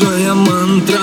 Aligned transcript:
лучшая 0.00 0.34
мантра. 0.34 0.98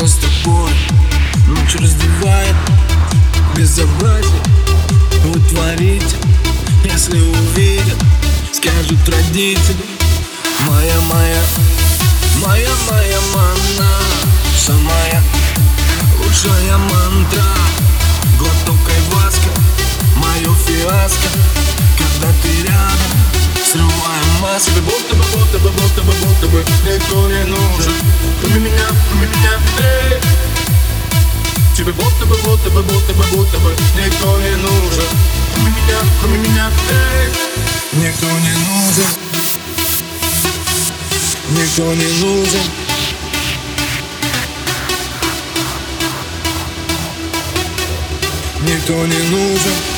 Нас 0.00 0.12
с 0.12 0.16
тобой 0.16 0.70
Ночь 1.48 1.74
раздевает 1.74 2.54
безобразие 3.56 4.42
Вы 5.24 5.40
творите, 5.40 6.16
если 6.84 7.18
увидят 7.18 7.96
Скажут 8.52 9.08
родители 9.08 9.97
Моя, 10.66 11.00
моя, 11.02 11.42
моя, 12.42 12.70
моя 12.90 13.20
мана 13.34 14.00
Самая 14.56 15.22
лучшая 16.18 16.76
мантра. 16.78 17.44
Глоток 18.38 18.78
айваска, 18.88 19.48
мое 20.16 20.54
фиаско. 20.66 21.28
Когда 21.96 22.32
ты 22.42 22.62
рядом, 22.62 23.18
срываем 23.64 24.40
маски. 24.40 24.80
Будто 24.80 25.14
бы, 25.14 25.24
будто 25.32 25.58
бы, 25.58 25.70
будто 25.70 26.02
бы, 26.02 26.12
будто 26.12 26.46
бы 26.48 26.64
Никто 26.84 27.28
не 27.28 27.44
нужен, 27.44 27.92
кроме 28.40 28.60
меня, 28.60 28.86
кроме 29.08 29.26
меня, 29.26 29.52
эй 29.78 30.20
Тебе 31.76 31.92
будто 31.92 32.26
бы, 32.26 32.36
будто 32.36 32.70
бы, 32.70 32.82
будто 32.82 33.12
бы, 33.14 33.24
будто 33.32 33.58
бы 33.58 33.74
Никто 33.96 34.38
не 34.40 34.56
нужен, 34.56 35.08
кроме 35.54 35.70
меня, 35.70 35.98
кроме 36.20 36.38
меня, 36.38 36.70
эй 36.90 38.02
Никто 38.02 38.26
не 38.26 38.52
нужен 38.52 39.27
Никто 41.78 41.94
не 41.94 42.08
нужен. 42.24 42.60
Никто 48.66 49.06
не 49.06 49.22
нужен 49.30 49.97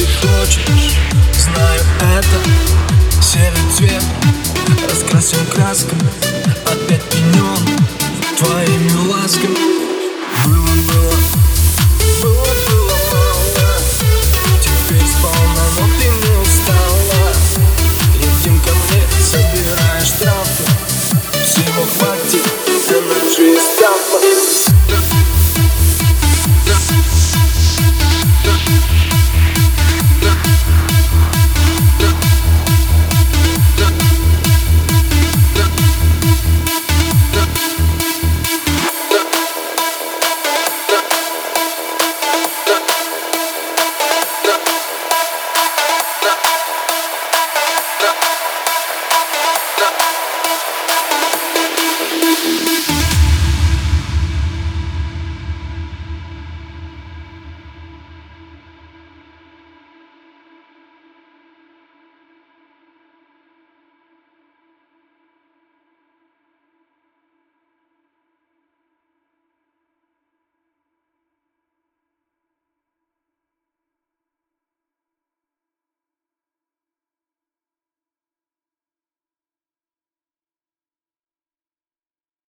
ты 0.00 0.06
хочешь, 0.06 0.96
знаю 1.36 1.80
это. 2.16 3.22
Серый 3.22 3.70
цвет, 3.76 4.02
раскрасим 4.88 5.44
красками 5.46 6.29